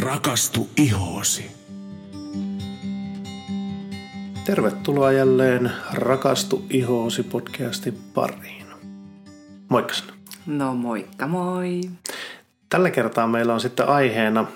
[0.00, 1.50] Rakastu ihoosi.
[4.44, 8.66] Tervetuloa jälleen Rakastu ihoosi podcastin pariin.
[9.68, 10.12] Moikka sinä.
[10.46, 11.80] No moikka moi.
[12.68, 14.46] Tällä kertaa meillä on sitten aiheena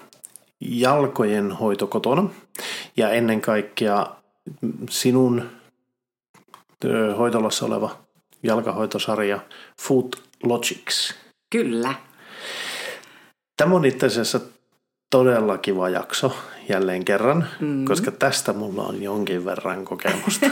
[0.61, 2.31] jalkojen hoito kotona
[2.97, 4.07] ja ennen kaikkea
[4.91, 5.51] sinun
[7.19, 7.99] hoitolassa oleva
[8.43, 9.41] jalkahoitosarja
[9.83, 11.15] Foot Logics.
[11.51, 11.95] Kyllä.
[13.57, 14.41] Tämä on itse asiassa
[15.10, 16.37] todella kiva jakso
[16.69, 17.84] jälleen kerran, mm.
[17.84, 20.46] koska tästä mulla on jonkin verran kokemusta.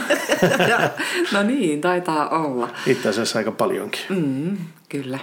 [1.33, 2.69] no niin, taitaa olla.
[2.85, 4.01] Itse asiassa aika paljonkin.
[4.09, 4.57] Mm,
[4.89, 5.19] kyllä.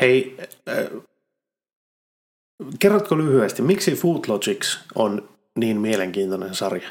[0.00, 0.36] Hei,
[0.68, 1.02] äh,
[2.78, 5.28] kerrotko lyhyesti, miksi Food Logics on
[5.58, 6.88] niin mielenkiintoinen sarja?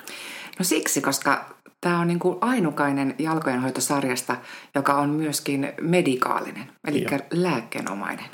[0.59, 4.37] No siksi, koska tämä on niin kuin ainukainen jalkojenhoitosarjasta,
[4.76, 7.20] joka on myöskin medikaalinen, eli Joo.
[7.31, 8.26] lääkkeenomainen.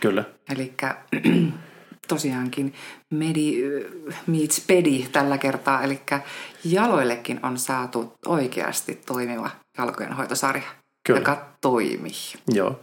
[0.00, 0.24] Kyllä.
[0.52, 0.72] Eli
[2.08, 2.74] tosiaankin
[3.10, 3.62] medi
[4.26, 6.00] meets pedi tällä kertaa, eli
[6.64, 10.62] jaloillekin on saatu oikeasti toimiva jalkojenhoitosarja,
[11.06, 11.20] Kyllä.
[11.20, 12.12] joka toimii.
[12.54, 12.80] Joo.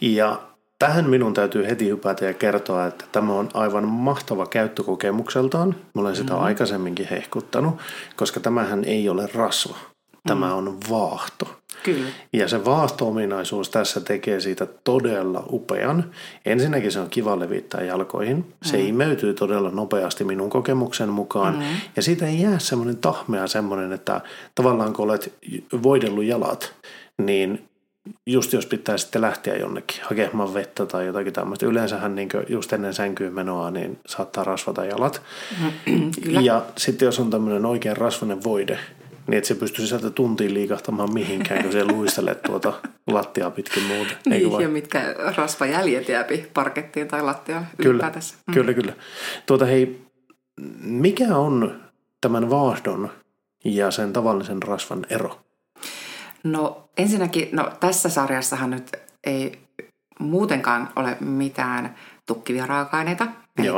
[0.00, 0.40] Ja
[0.78, 5.76] tähän minun täytyy heti hypätä ja kertoa, että tämä on aivan mahtava käyttökokemukseltaan.
[5.94, 6.44] Mä olen sitä mm-hmm.
[6.44, 7.74] aikaisemminkin hehkuttanut,
[8.16, 9.93] koska tämähän ei ole rasva.
[10.26, 10.54] Tämä mm.
[10.54, 11.48] on vaahto.
[11.82, 12.08] Kyllä.
[12.32, 16.10] Ja se vaahto-ominaisuus tässä tekee siitä todella upean.
[16.44, 18.54] Ensinnäkin se on kiva levittää jalkoihin.
[18.62, 18.86] Se mm.
[18.86, 21.54] imeytyy todella nopeasti minun kokemuksen mukaan.
[21.56, 21.62] Mm.
[21.96, 24.20] Ja siitä ei jää semmoinen tahmea semmoinen, että
[24.54, 25.32] tavallaan kun olet
[25.82, 26.74] voidellut jalat,
[27.18, 27.68] niin
[28.26, 31.66] just jos pitää sitten lähteä jonnekin hakemaan vettä tai jotakin tämmöistä.
[31.66, 35.22] Yleensähän niin just ennen sänkyyn menoa niin saattaa rasvata jalat.
[36.24, 36.40] Kyllä.
[36.40, 38.78] Ja sitten jos on tämmöinen oikein rasvainen voide,
[39.26, 42.72] niin että se pystyy sieltä tuntiin liikahtamaan mihinkään, kun se luistelee tuota
[43.06, 44.16] lattiaa pitkin muuten.
[44.16, 44.62] Eikö Niin, vain?
[44.62, 48.34] ja mitkä rasvajäljet jääpi parkettiin tai Kyllä, ylipäätänsä.
[48.46, 48.54] Mm.
[48.54, 48.92] kyllä, kyllä.
[49.46, 50.00] Tuota hei,
[50.80, 51.80] mikä on
[52.20, 53.10] tämän vaahdon
[53.64, 55.40] ja sen tavallisen rasvan ero?
[56.44, 58.92] No ensinnäkin, no tässä sarjassahan nyt
[59.24, 59.58] ei
[60.18, 61.94] muutenkaan ole mitään
[62.26, 63.26] tukkivia raaka-aineita.
[63.58, 63.68] Eli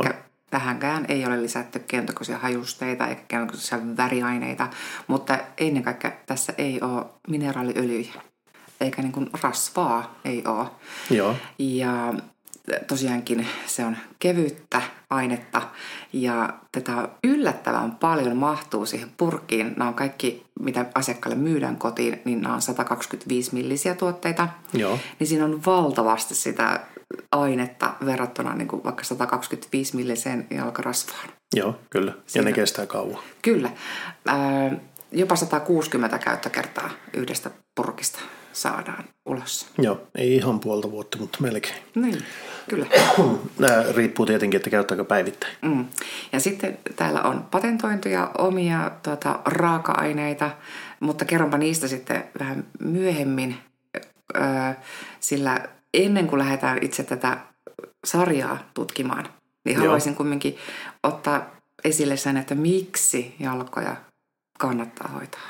[0.56, 4.69] tähänkään ei ole lisätty kentokoisia hajusteita eikä kentokoisia väriaineita,
[5.06, 8.12] mutta ennen kaikkea tässä ei ole mineraaliöljyjä
[8.81, 10.66] eikä niin kuin rasvaa ei ole.
[11.11, 12.15] Joo, Ja
[12.87, 15.62] tosiaankin se on kevyttä ainetta
[16.12, 19.75] ja tätä yllättävän paljon mahtuu siihen purkkiin.
[19.77, 24.49] Nämä on kaikki, mitä asiakkaalle myydään kotiin, niin nämä on 125 millisiä tuotteita.
[24.72, 26.81] joo, Niin siinä on valtavasti sitä
[27.33, 31.28] ainetta verrattuna niin kuin vaikka 125 milliseen jalkarasvaan.
[31.55, 32.11] joo, kyllä.
[32.12, 33.22] Ja Siinä- ne kestää kauan.
[33.43, 33.71] Kyllä.
[34.27, 34.72] Ää,
[35.12, 38.19] jopa 160 käyttökertaa yhdestä purkista
[38.53, 39.66] saadaan ulos.
[39.78, 41.75] Joo, ei ihan puolta vuotta, mutta melkein.
[41.95, 42.19] Niin,
[42.69, 42.87] kyllä.
[43.59, 45.56] Nämä riippuu tietenkin, että käyttääkö päivittäin.
[45.62, 45.84] Mm.
[46.33, 50.50] Ja sitten täällä on patentointuja omia tuota, raaka-aineita,
[51.00, 53.56] mutta kerronpa niistä sitten vähän myöhemmin,
[54.37, 54.43] öö,
[55.21, 55.69] sillä
[56.05, 57.39] ennen kuin lähdetään itse tätä
[58.07, 59.29] sarjaa tutkimaan,
[59.65, 59.83] niin Joo.
[59.83, 60.57] haluaisin kumminkin
[61.03, 61.51] ottaa
[61.84, 63.97] esille sen, että miksi jalkoja
[64.59, 65.41] kannattaa hoitaa.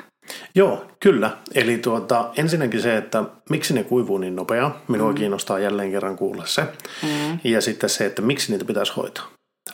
[0.55, 1.37] Joo, kyllä.
[1.55, 4.81] Eli tuota, ensinnäkin se, että miksi ne kuivuu niin nopeaa.
[4.87, 5.15] Minua mm.
[5.15, 6.61] kiinnostaa jälleen kerran kuulla se.
[7.03, 7.39] Mm.
[7.43, 9.27] Ja sitten se, että miksi niitä pitäisi hoitaa.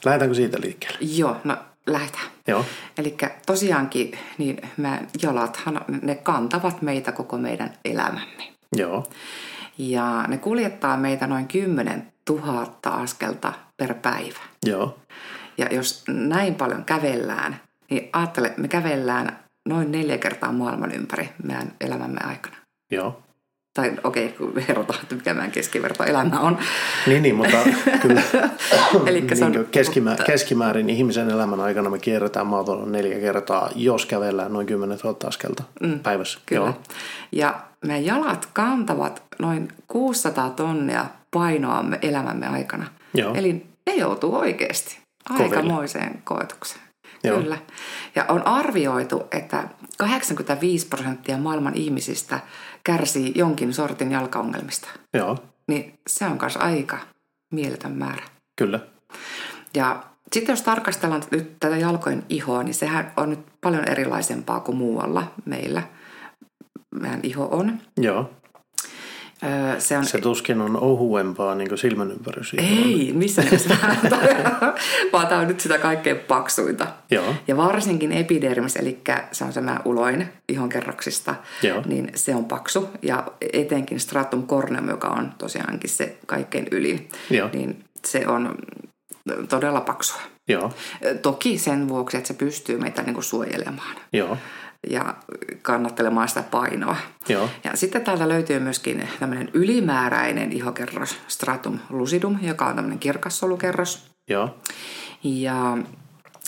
[0.05, 0.97] Lähdetäänkö siitä liikkeelle?
[1.01, 1.57] Joo, no
[1.88, 2.25] lähdetään.
[2.47, 2.66] Joo,
[2.97, 8.44] Eli tosiaankin niin mä, jalathan, ne kantavat meitä koko meidän elämämme.
[8.75, 9.03] joo,
[9.78, 14.39] Ja ne kuljettaa meitä noin 10 000 askelta per päivä.
[14.66, 14.97] joo,
[15.57, 19.39] Ja jos näin paljon kävellään, niin ajattele, me kävellään
[19.69, 22.56] noin neljä kertaa maailman ympäri meidän elämämme aikana.
[22.91, 23.22] joo.
[23.73, 26.57] Tai okei, okay, kun verrataan, että mikä meidän keskivertoelämä on.
[27.07, 27.57] Niin, niin, mutta
[28.01, 28.22] kyllä
[29.06, 33.69] Elikkä se on- niin keskimä, mutta- keskimäärin ihmisen elämän aikana me kierretään maapallon neljä kertaa,
[33.75, 36.39] jos kävellään noin 10 000 askelta mm, päivässä.
[36.45, 36.61] Kyllä.
[36.66, 36.73] Joo,
[37.31, 42.85] Ja meidän jalat kantavat noin 600 tonnia painoamme elämämme aikana.
[43.13, 43.34] Joo.
[43.35, 44.97] Eli ne joutuu oikeasti
[45.28, 45.55] Koville.
[45.55, 46.81] aikamoiseen koetukseen.
[47.23, 47.41] Joo.
[47.41, 47.58] Kyllä.
[48.16, 49.64] Ja on arvioitu, että
[49.97, 52.40] 85 prosenttia maailman ihmisistä
[52.84, 54.88] kärsii jonkin sortin jalkaongelmista.
[55.14, 55.38] joo,
[55.68, 56.97] Niin se on myös aika
[57.52, 58.24] mieletön määrä.
[58.56, 58.80] kyllä.
[59.76, 60.03] Ja
[60.34, 65.32] sitten jos tarkastellaan nyt tätä jalkojen ihoa, niin sehän on nyt paljon erilaisempaa kuin muualla
[65.46, 65.84] meillä.
[67.02, 67.80] Meidän iho on.
[67.97, 68.30] Joo,
[69.43, 72.55] Öö, Se on se tuskin on ohuempaa niin silmän ympärys.
[72.57, 73.78] Ei, missä nimessä
[75.13, 76.87] vaan tämä on nyt sitä kaikkein paksuinta.
[77.11, 77.35] Joo.
[77.47, 79.01] Ja varsinkin epidermis, eli
[79.31, 81.84] se on semmoinen uloin ihon kerroksista, Joo.
[81.85, 82.90] niin se on paksu.
[83.01, 83.23] Ja
[83.53, 87.49] etenkin stratum corneum, joka on tosiaankin se kaikkein ylin, Joo.
[87.53, 88.55] niin se on
[89.49, 90.22] todella paksua.
[90.47, 90.72] Joo,
[91.22, 94.37] Toki sen vuoksi, että se pystyy meitä niin kuin suojelemaan joo,
[94.90, 95.16] ja
[95.62, 96.96] kannattelemaan sitä painoa.
[97.30, 103.40] joo, Ja sitten täältä löytyy myöskin tämmöinen ylimääräinen ihokerros, stratum lucidum, joka on tämmöinen kirkas
[103.40, 104.06] solukerros.
[104.30, 104.58] joo,
[105.24, 105.78] Ja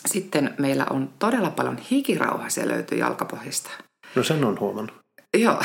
[0.05, 3.69] sitten meillä on todella paljon hikirauhasia löytyy jalkapohjista.
[4.15, 4.95] no sen on huomannut.
[5.37, 5.61] Joo.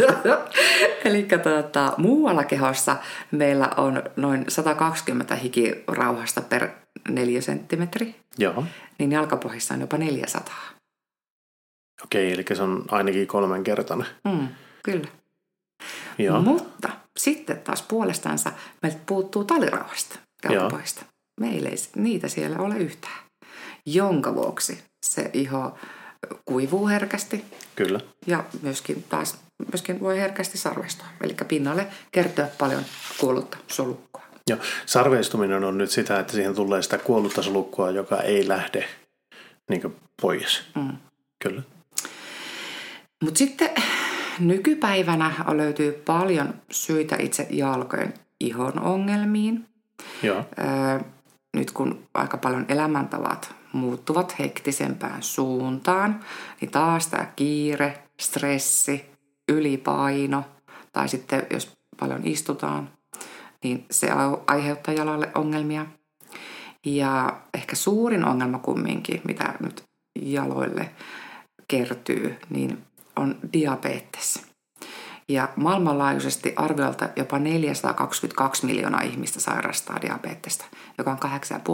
[1.04, 2.96] Eli tuota, muualla kehossa
[3.30, 6.68] meillä on noin 120 hikirauhasta per
[7.08, 8.64] 4 senttimetri, Joo,
[8.98, 10.54] niin jalkapohjissa on jopa 400.
[12.04, 14.06] okei, eli se on ainakin kolmenkertainen.
[14.24, 14.48] Mm,
[14.82, 15.08] kyllä.
[16.18, 18.52] Joo, Mutta sitten taas puolestansa
[18.82, 21.04] meiltä puuttuu talirauhasta jalkapohjista.
[21.40, 23.18] Meillä ei niitä siellä ole yhtään.
[23.86, 25.78] Jonka vuoksi se iho
[26.44, 27.44] kuivuu herkästi
[27.76, 28.00] kyllä.
[28.26, 29.38] ja myöskin taas
[29.72, 31.06] myöskin voi herkästi sarvestua.
[31.20, 32.82] Eli pinnalle kertyä paljon
[33.20, 34.22] kuollutta solukkoa.
[34.50, 38.88] Joo, sarveistuminen on nyt sitä, että siihen tulee sitä kuollutta solukkoa, joka ei lähde
[39.70, 40.62] niin pois.
[40.74, 40.96] Mm.
[41.42, 41.62] Kyllä.
[43.24, 43.70] Mutta sitten
[44.38, 49.66] nykypäivänä löytyy paljon syitä itse jalkojen ihon ongelmiin.
[50.22, 51.00] Joo, Öö,
[51.56, 56.20] nyt kun aika paljon elämäntavat muuttuvat hektisempään suuntaan,
[56.60, 59.04] niin taas tämä kiire, stressi,
[59.48, 60.44] ylipaino
[60.92, 62.90] tai sitten jos paljon istutaan,
[63.62, 64.08] niin se
[64.46, 65.86] aiheuttaa jalalle ongelmia.
[66.86, 69.84] Ja ehkä suurin ongelma kumminkin, mitä nyt
[70.22, 70.90] jaloille
[71.68, 72.84] kertyy, niin
[73.16, 74.42] on diabetes.
[75.28, 80.64] Ja maailmanlaajuisesti arviolta jopa 422 miljoonaa ihmistä sairastaa diabetesta,
[80.98, 81.18] joka on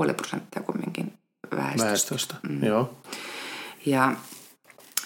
[0.08, 1.12] 8,5 prosenttia kumminkin
[1.56, 1.86] väestöstä.
[1.86, 2.34] väestöstä.
[2.48, 2.64] Mm.
[2.64, 2.96] Joo,
[3.86, 4.12] Ja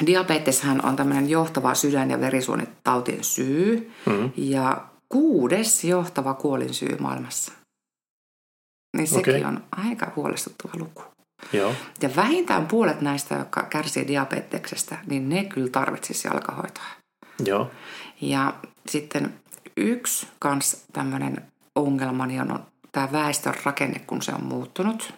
[0.06, 4.30] diabeteshän on tämmöinen johtava sydän- ja verisuonitautien syy mm.
[4.36, 7.52] ja kuudes johtava kuolinsyy maailmassa.
[8.96, 9.44] Niin sekin Okei.
[9.44, 11.02] on aika huolestuttava luku.
[11.52, 16.84] Joo, Ja vähintään puolet näistä, jotka kärsii diabeteksestä, niin ne kyllä tarvitsisi jalkahoitoa.
[17.46, 17.70] joo,
[18.20, 18.54] Ja
[18.88, 19.34] sitten
[19.76, 21.42] yksi kans tämmöinen
[21.74, 25.14] ongelma niin on tämä väestön rakenne, kun se on muuttunut.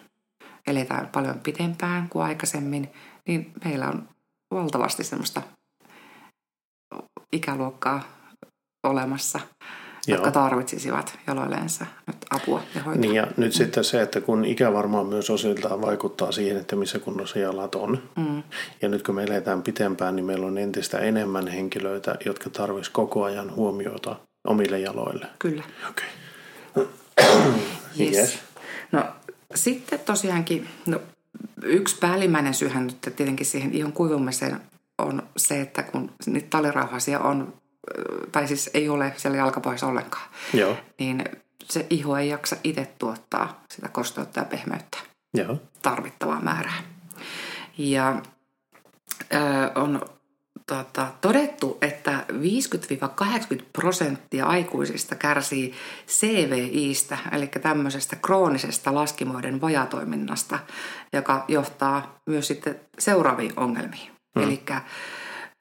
[0.67, 2.89] Eletään paljon pitempään kuin aikaisemmin,
[3.27, 4.09] niin meillä on
[4.51, 5.41] valtavasti semmoista
[7.31, 8.03] ikäluokkaa
[8.83, 9.39] olemassa,
[10.07, 10.17] Joo.
[10.17, 13.01] jotka tarvitsisivat jaloilleensa nyt apua ja hoitoa.
[13.01, 16.99] Niin ja nyt sitten se, että kun ikä varmaan myös osiltaan vaikuttaa siihen, että missä
[16.99, 18.03] kunnossa jalat on.
[18.15, 18.43] Mm,
[18.81, 23.23] Ja nyt kun me eletään pitempään, niin meillä on entistä enemmän henkilöitä, jotka tarvitsisivat koko
[23.23, 24.15] ajan huomiota
[24.47, 25.25] omille jaloille.
[25.39, 25.63] kyllä.
[25.89, 26.05] Okei.
[27.99, 28.15] Yes.
[28.17, 28.39] Yes.
[28.91, 29.03] No
[29.55, 30.99] sitten tosiaankin, no,
[31.63, 34.61] yksi päällimmäinen syyhän nyt tietenkin siihen ihon kuivumiseen
[34.97, 37.53] on se, että kun niitä talirauhasia on,
[38.31, 41.23] tai siis ei ole siellä jalkapohjassa ollenkaan, Joo, niin
[41.63, 44.97] se iho ei jaksa itse tuottaa sitä kosteutta ja pehmeyttä
[45.33, 46.83] joo, tarvittavaa määrää.
[47.77, 48.21] Ja
[49.33, 49.37] ö,
[49.75, 50.01] on
[50.67, 52.25] tota, todettu, että
[53.59, 55.73] 50-80 prosenttia aikuisista kärsii
[56.07, 60.59] CVIstä, eli tämmöisestä kroonisesta laskimoiden vajatoiminnasta,
[61.13, 64.11] joka johtaa myös sitten seuraaviin ongelmiin.
[64.39, 64.43] Hmm.
[64.43, 64.63] Eli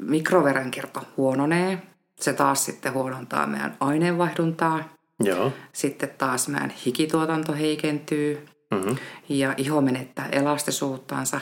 [0.03, 1.83] mikroverenkierto huononee,
[2.21, 4.89] se taas sitten huonontaa meidän aineenvaihduntaa,
[5.21, 8.97] joo, sitten taas meidän hikituotanto heikentyy, mm-hmm.
[9.29, 11.41] ja iho menettää elastisuuttansa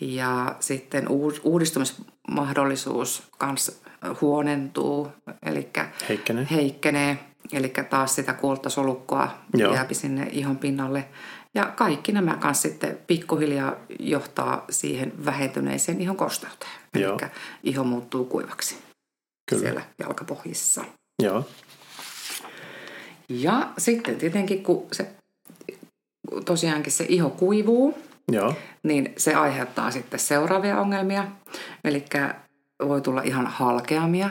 [0.00, 3.80] ja sitten uud- uudistumismahdollisuus kans
[4.20, 5.08] huonentuu,
[5.42, 5.68] eli
[6.08, 6.46] Heikkenee.
[6.50, 7.18] heikkenee,
[7.52, 9.74] eli taas sitä kuolta solukkoa Joo.
[9.74, 11.08] jääpi sinne ihon pinnalle.
[11.54, 16.72] Ja kaikki nämä kanssa sitten pikkuhiljaa johtaa siihen vähentyneeseen ihon kosteuteen.
[16.94, 17.04] Eli
[17.64, 18.85] iho muuttuu kuivaksi
[19.46, 19.62] Kyllä.
[19.62, 20.84] siellä jalkapohjissa.
[21.22, 21.44] Joo,
[23.28, 25.06] Ja sitten tietenkin, kun se
[26.44, 27.98] tosiaankin se iho kuivuu,
[28.32, 31.24] joo, niin se aiheuttaa sitten seuraavia ongelmia.
[31.84, 32.04] Eli
[32.88, 34.30] voi tulla ihan halkeamia,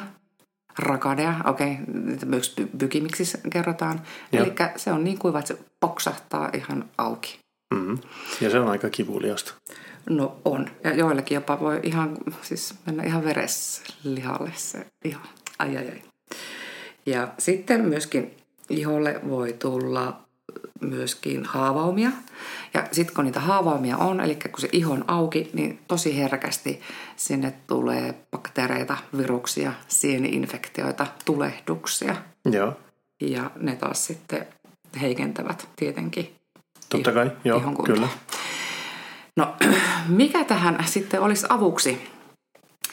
[0.79, 4.01] rakadea, okei, niitä myös py- pykimiksi kerrotaan.
[4.33, 7.39] Eli se on niin kuiva, että se poksahtaa ihan auki.
[7.73, 7.97] mm-hmm.
[8.41, 8.89] ja se on aika
[10.09, 10.69] No on.
[10.83, 15.19] Ja joillekin jopa voi ihan, siis mennä ihan vereslihalle se iho.
[15.59, 16.01] Ai ai ai.
[17.05, 18.37] Ja sitten myöskin
[18.69, 20.25] iholle voi tulla
[20.81, 22.09] myöskin haavaumia.
[22.73, 26.81] Ja sitten kun niitä haavaumia on, eli kun se iho on auki, niin tosi herkästi
[27.15, 32.15] sinne tulee bakteereita, viruksia, sieni-infektioita, tulehduksia.
[32.51, 32.73] Joo,
[33.21, 34.47] Ja ne taas sitten
[35.01, 36.35] heikentävät tietenkin
[36.89, 37.95] totta kai, joo, ihon kuntoa.
[37.95, 38.07] kyllä.
[39.37, 39.55] No,
[40.07, 42.07] mikä tähän sitten olisi avuksi?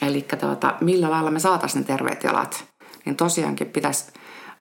[0.01, 2.65] Eli tuota, millä lailla me saataisiin ne terveet jalat?
[3.05, 4.11] Niin tosiaankin pitäisi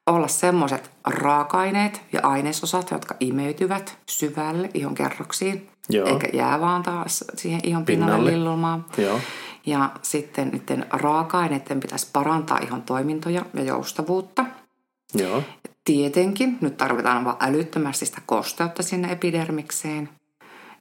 [0.06, 6.08] olla semmoiset raaka-aineet ja ainesosat, jotka imeytyvät syvälle ihon kerroksiin, Joo.
[6.08, 8.32] eikä jää vaan taas siihen ihon pinnalle, Pinnalle.
[8.38, 8.84] lillumaan.
[8.98, 9.20] Joo.
[9.66, 14.44] Ja sitten niiden raaka-aineiden pitäisi parantaa ihon toimintoja ja joustavuutta.
[15.14, 15.42] Joo.
[15.84, 20.08] Tietenkin nyt tarvitaan vaan älyttömästi sitä kosteutta sinne epidermikseen.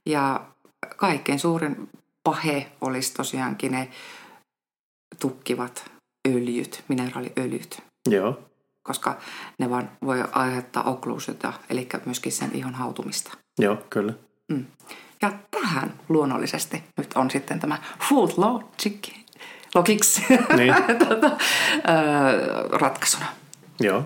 [0.06, 0.40] Ja
[0.96, 1.88] kaikkein suurin
[2.24, 3.88] pahe olisi tosiaankin ne
[5.20, 5.90] tukkivat
[6.28, 8.40] öljyt, mineraaliöljyt, Joo.
[8.82, 9.16] koska
[9.58, 13.32] ne vaan voi aiheuttaa okkluusiota, eli myöskin sen ihon hautumista.
[13.58, 14.12] Joo, kyllä.
[14.52, 14.66] Mm.
[15.22, 19.08] Ja tähän luonnollisesti nyt on sitten tämä food logic,
[19.74, 20.20] logics
[20.56, 20.74] Niin.
[21.08, 21.30] tota,
[22.72, 23.26] ratkaisuna.
[23.80, 24.04] Joo.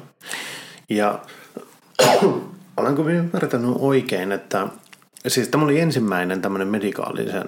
[0.91, 1.19] Ja
[2.77, 4.69] olenko minä ymmärtänyt oikein, että
[5.27, 7.45] siis tämä oli ensimmäinen tämmöinen medikaalisen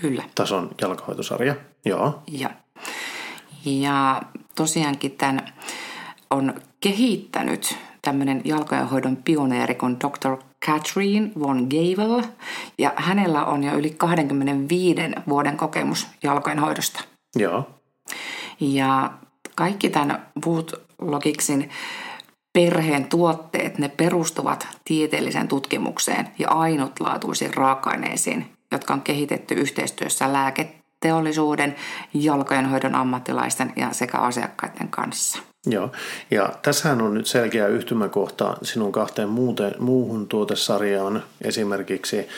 [0.00, 0.22] Kyllä.
[0.34, 1.54] tason jalkahoitosarja.
[1.84, 2.22] Joo.
[2.30, 2.50] Ja,
[3.64, 4.22] ja
[4.54, 5.52] tosiaankin tämän
[6.30, 10.36] on kehittänyt tämmöinen jalkojenhoidon pioneeri kuin Dr.
[10.66, 12.22] Catherine von Gavel.
[12.78, 17.04] Ja hänellä on jo yli 25 vuoden kokemus jalkojenhoidosta.
[17.36, 17.70] Joo.
[18.60, 19.12] Ja
[19.54, 20.26] kaikki tämän
[20.98, 21.70] Logicsin
[22.54, 31.76] perheen tuotteet, ne perustuvat tieteelliseen tutkimukseen ja ainutlaatuisiin raaka-aineisiin, jotka on kehitetty yhteistyössä lääketeollisuuden,
[32.14, 35.38] jalkojenhoidon ammattilaisten ja sekä asiakkaiden kanssa.
[35.66, 35.92] Joo,
[36.30, 42.28] ja tässähän on nyt selkeä yhtymäkohta sinun kahteen muuten, muuhun tuotesarjaan, esimerkiksi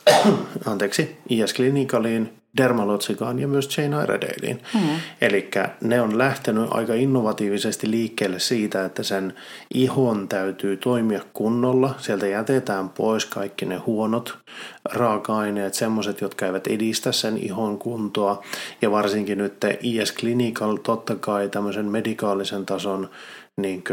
[0.66, 4.62] anteeksi, IS Clinicaliin, Dermalotsikaan ja myös Jane Iredalein.
[4.74, 4.80] Mm.
[5.20, 9.34] Eli ne on lähtenyt aika innovatiivisesti liikkeelle siitä, että sen
[9.74, 11.94] ihon täytyy toimia kunnolla.
[11.98, 14.38] Sieltä jätetään pois kaikki ne huonot
[14.84, 18.42] raaka-aineet, semmoiset, jotka eivät edistä sen ihon kuntoa.
[18.82, 23.10] Ja varsinkin nyt IS Clinical totta kai tämmöisen medikaalisen tason
[23.56, 23.84] niin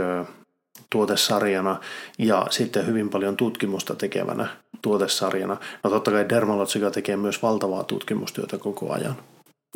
[0.90, 1.80] tuotesarjana
[2.18, 4.48] ja sitten hyvin paljon tutkimusta tekevänä
[4.82, 5.58] tuotesarjana.
[5.84, 9.16] No totta kai Dermalogica tekee myös valtavaa tutkimustyötä koko ajan.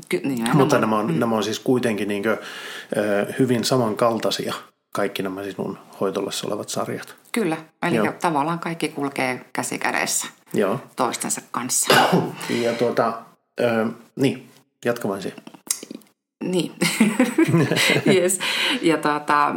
[0.10, 1.20] Ky- niin, Mutta nämä on, mm.
[1.20, 2.38] nämä on siis kuitenkin niin kuin,
[3.40, 4.54] hyvin samankaltaisia
[4.96, 7.16] kaikki nämä sinun hoitolassa olevat sarjat.
[7.32, 8.14] Kyllä, eli Joo.
[8.22, 10.80] tavallaan kaikki kulkee käsi kädessä Joo.
[10.96, 11.96] toistensa kanssa.
[12.50, 13.14] Ja tuota,
[13.60, 13.86] ö,
[14.16, 14.50] niin,
[14.86, 15.40] jatka vain siihen.
[16.46, 16.72] Niin,
[18.16, 18.40] yes.
[18.82, 19.56] Ja tota,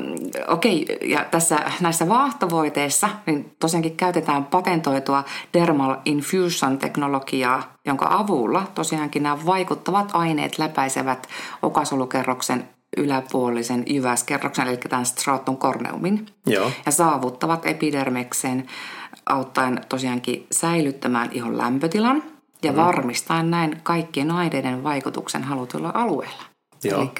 [0.49, 9.47] okei, ja tässä näissä vaahtovoiteissa niin tosiaankin käytetään patentoitua Dermal Infusion-teknologiaa, jonka avulla tosiaankin nämä
[9.47, 11.29] vaikuttavat aineet läpäisevät
[11.63, 16.71] okasolukerroksen yläpuolisen jyväskerroksen, eli tämän stratum corneumin, Joo.
[16.87, 18.67] ja saavuttavat epidermeksen
[19.27, 22.23] auttaen tosiaankin säilyttämään ihon lämpötilan
[22.63, 22.77] ja mm.
[22.77, 26.58] varmistaen näin kaikkien aineiden vaikutuksen halutulla alueella.
[26.85, 27.01] Joo.
[27.01, 27.11] Eli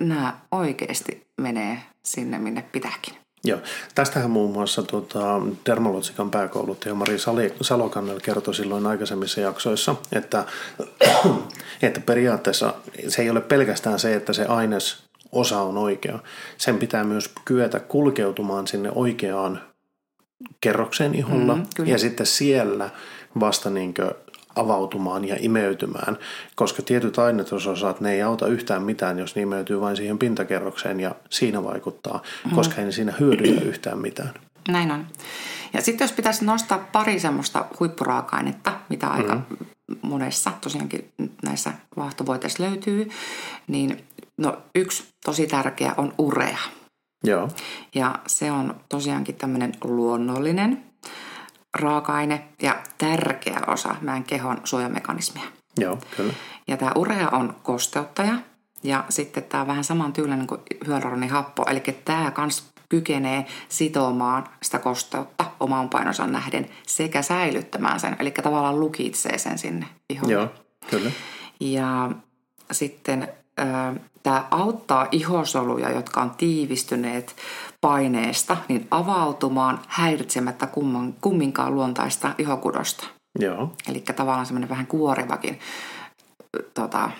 [0.00, 3.14] nämä oikeasti menee sinne, minne pitääkin.
[3.44, 3.58] Joo.
[3.94, 10.44] Tästähän muun muassa tuota, Dermalogican pääkouluttaja Mari Sali- Salokannel kertoi silloin aikaisemmissa jaksoissa, että,
[11.82, 12.74] että periaatteessa
[13.08, 15.02] se ei ole pelkästään se, että se aines
[15.32, 16.18] osa on oikea.
[16.56, 19.62] Sen pitää myös kyetä kulkeutumaan sinne oikeaan
[20.60, 21.90] kerrokseen iholla Mm, kyllä.
[21.90, 22.90] ja sitten siellä
[23.40, 23.94] vasta niin
[24.60, 26.18] avautumaan ja imeytymään,
[26.54, 31.14] koska tietyt ainesosat, ne ei auta yhtään mitään, jos ne imeytyy vain siihen pintakerrokseen ja
[31.30, 32.22] siinä vaikuttaa,
[32.54, 34.34] koska ei ne siinä hyödytä yhtään mitään.
[34.68, 35.06] Näin on.
[35.72, 39.96] Ja sitten jos pitäisi nostaa pari semmoista huippuraaka-ainetta, mitä aika mm-hmm.
[40.02, 41.12] monessa tosiaankin
[41.42, 43.08] näissä vaahtovoiteissa löytyy,
[43.66, 44.04] niin
[44.36, 46.58] no, yksi tosi tärkeä on urea.
[47.24, 47.48] Joo,
[47.94, 50.87] Ja se on tosiaankin tämmöinen luonnollinen
[51.74, 55.44] raaka-aine ja tärkeä osa meidän kehon suojamekanismia.
[55.78, 56.32] joo, kyllä.
[56.68, 58.34] Ja tämä urea on kosteuttaja
[58.82, 64.78] ja sitten tämä on vähän saman tyylinen kuin hyaluronihappo, eli tämä kans kykenee sitomaan sitä
[64.78, 70.32] kosteutta omaan painonsa nähden sekä säilyttämään sen, eli tavallaan lukitsee sen sinne iholle.
[70.32, 70.48] Joo,
[70.90, 71.10] kyllä.
[71.60, 72.10] Ja
[72.72, 73.28] sitten
[74.22, 77.36] tämä auttaa ihosoluja, jotka on tiivistyneet
[77.80, 83.06] paineesta, niin avautumaan häiritsemättä kumman, kumminkaan luontaista ihokudosta.
[83.38, 85.58] Joo, Eli tavallaan semmoinen vähän kuorivakin
[86.74, 87.10] tota,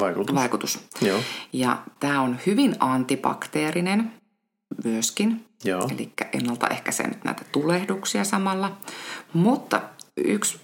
[0.00, 0.34] vaikutus.
[0.34, 0.80] vaikutus.
[1.00, 1.20] Joo,
[1.52, 4.12] Ja tämä on hyvin antibakteerinen
[4.84, 8.76] myöskin, joo, eli ennaltaehkäisee näitä tulehduksia samalla.
[9.32, 9.82] Mutta
[10.16, 10.60] yksi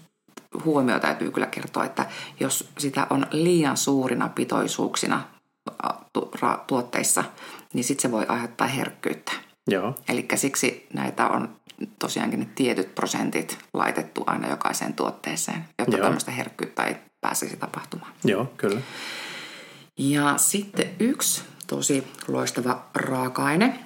[0.65, 2.07] huomio täytyy kyllä kertoa, että
[2.41, 5.23] jos sitä on liian suurina pitoisuuksina
[6.67, 7.25] tuotteissa,
[7.73, 9.33] niin sitten se voi aiheuttaa herkkyyttä.
[9.71, 11.57] joo, Eli siksi näitä on
[11.99, 16.05] tosiaankin ne tietyt prosentit laitettu aina jokaiseen tuotteeseen, jotta Joo.
[16.05, 18.13] tämmöistä herkkyyttä ei pääsisi tapahtumaan.
[18.25, 18.81] joo, kyllä.
[19.99, 23.79] Ja sitten yksi tosi loistava raaka-aine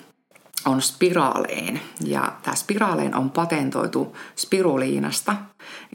[0.64, 1.80] on spiraalein.
[2.04, 5.36] Ja tämä spiraalein on patentoitu spiruliinasta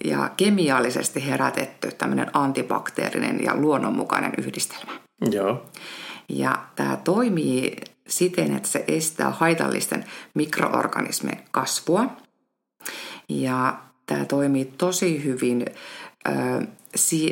[0.03, 4.91] ja kemiallisesti herätetty tämmöinen antibakteerinen ja luonnonmukainen yhdistelmä.
[5.31, 5.65] Joo.
[6.29, 12.05] Ja tämä toimii siten, että se estää haitallisten mikroorganismien kasvua.
[13.29, 15.65] Ja tämä toimii tosi hyvin
[16.27, 16.31] ö,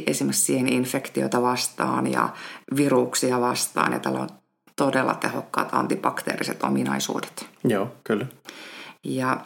[0.08, 2.30] esimerkiksi sieninfektiota vastaan ja
[2.76, 3.94] viruksia vastaan.
[3.94, 4.30] Ja tällä on
[4.78, 7.50] todella tehokkaat antibakteeriset ominaisuudet.
[7.64, 8.26] Joo, kyllä.
[9.04, 9.38] Ja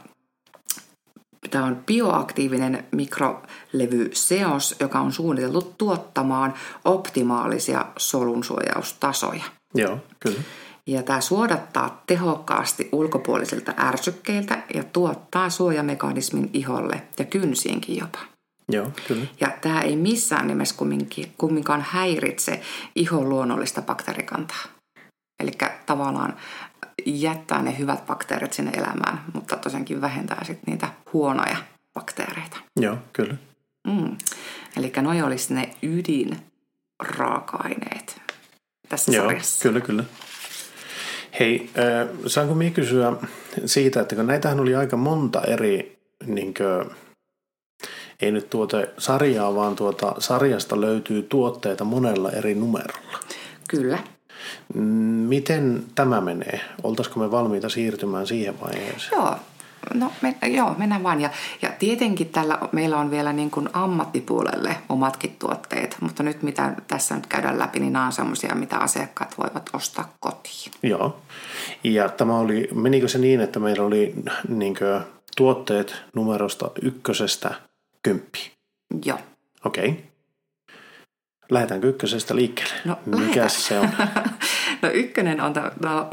[1.50, 6.54] tämä on bioaktiivinen mikrolevyseos, joka on suunniteltu tuottamaan
[6.86, 9.44] optimaalisia solunsuojaustasoja.
[9.76, 10.42] Joo, kyllä.
[10.88, 18.20] Ja tämä suodattaa tehokkaasti ulkopuolisilta ärsykkeiltä ja tuottaa suojamekanismin iholle ja kynsiinkin jopa.
[18.70, 19.26] Joo, kyllä.
[19.42, 20.76] Ja tämä ei missään nimessä
[21.38, 22.62] kumminkaan häiritse
[22.96, 24.81] ihon luonnollista bakteerikantaa.
[25.42, 25.52] Eli
[25.86, 26.38] tavallaan
[27.06, 31.58] jättää ne hyvät bakteerit sinne elämään, mutta tosiaankin vähentää sitten niitä huonoja
[31.94, 32.58] bakteereita.
[32.80, 33.36] Joo, kyllä.
[33.88, 34.18] Mm.
[34.78, 38.22] Eli noi olisi ne ydinraaka-aineet
[38.90, 39.64] tässä Joo, sarjassa.
[39.64, 40.04] kyllä, kyllä.
[41.40, 43.14] Hei, äh, saanko minä kysyä
[43.66, 46.86] siitä, että kun näitähän oli aika monta eri, niin kuin,
[48.22, 53.20] ei nyt tuota sarjaa, vaan tuota sarjasta löytyy tuotteita monella eri numerolla.
[53.68, 54.00] Kyllä.
[55.28, 56.62] Miten tämä menee?
[56.84, 59.12] Oltaisiko me valmiita siirtymään siihen vaiheeseen?
[59.12, 59.36] Joo,
[59.94, 61.22] No me, joo, mennään vaan.
[61.22, 61.30] Ja,
[61.62, 67.16] ja tietenkin tällä meillä on vielä niin kuin ammattipuolelle omatkin tuotteet, mutta nyt mitä tässä
[67.16, 70.72] nyt käydään läpi, niin nämä on sellaisia, mitä asiakkaat voivat ostaa kotiin.
[70.84, 71.20] Joo.
[71.84, 74.14] Ja tämä oli, menikö se niin, että meillä oli
[74.48, 75.02] niin kuin,
[75.38, 77.56] tuotteet numerosta ykkösestä
[78.04, 78.52] kymppi?
[79.06, 79.20] Joo.
[79.66, 79.90] Okei.
[79.90, 80.11] Okay.
[81.52, 82.74] Lähdetäänkö ykkösestä liikkeelle?
[82.86, 83.90] No, Mikä se on?
[84.82, 85.72] no ykkönen on tämä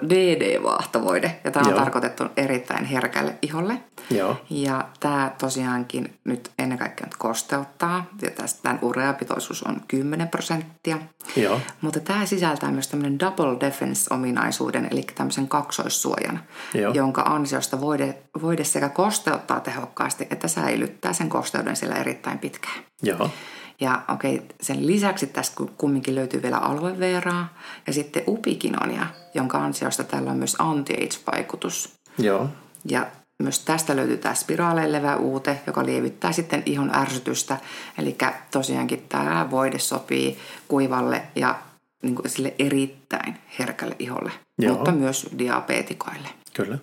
[0.09, 1.79] DD-vaahtovoide, ja tämä on Joo.
[1.79, 3.83] tarkoitettu erittäin herkälle iholle.
[4.11, 4.37] Joo.
[4.51, 10.99] Ja tämä tosiaankin nyt ennen kaikkea nyt kosteuttaa, ja tästä tämän ureapitoisuus on 10 prosenttia.
[11.37, 11.61] Joo.
[11.81, 16.41] Mutta tämä sisältää myös tämmöinen double defense-ominaisuuden, eli tämmöisen kaksoissuojan,
[16.75, 16.93] Joo.
[16.93, 22.79] jonka ansiosta voide, voide sekä kosteuttaa tehokkaasti, että säilyttää sen kosteuden siellä erittäin pitkään.
[23.03, 23.31] Joo.
[23.81, 30.05] Ja okei, okay, sen lisäksi tästä kumminkin löytyy vielä alueveeraa ja sitten upikinonia, jonka ansiosta
[30.05, 31.93] tällä on myös anti-age-vaikutus.
[32.19, 32.49] Joo.
[32.85, 33.07] Ja
[33.43, 37.57] myös tästä löytyy tämä spiraaleilevä uute, joka lievittää sitten ihon ärsytystä.
[37.99, 38.17] Eli
[38.51, 40.39] tosiaankin tämä voide sopii
[40.69, 41.59] kuivalle ja
[42.03, 44.75] niin kuin sille erittäin herkälle iholle, Joo.
[44.75, 46.29] mutta myös diabetikoille.
[46.55, 46.79] Kyllä.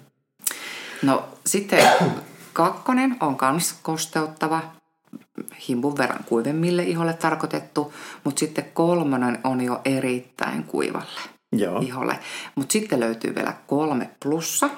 [1.02, 1.88] No sitten
[2.54, 4.75] kakkonen on myös kosteuttava
[5.70, 11.80] himpun verran kuivemmille iholle tarkoitettu, mutta sitten kolmonen on jo erittäin kuivalle Joo.
[11.80, 12.20] iholle.
[12.56, 14.70] Mutta sitten löytyy vielä kolme plussa,